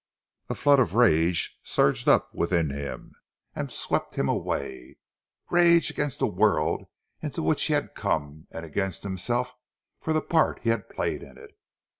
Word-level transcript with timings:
A 0.49 0.55
flood 0.55 0.79
of 0.79 0.95
rage 0.95 1.59
surged 1.61 2.07
up 2.09 2.33
within 2.33 2.71
him, 2.71 3.13
and 3.55 3.71
swept 3.71 4.15
him, 4.15 4.27
away—rage 4.29 5.91
against 5.91 6.17
the 6.17 6.25
world 6.25 6.87
into 7.21 7.43
which 7.43 7.65
he 7.65 7.73
had 7.73 7.93
come, 7.93 8.47
and 8.49 8.65
against 8.65 9.03
himself 9.03 9.53
for 9.99 10.11
the 10.11 10.19
part 10.21 10.61
he 10.63 10.71
had 10.71 10.89
played 10.89 11.21
in 11.21 11.37
it. 11.37 11.51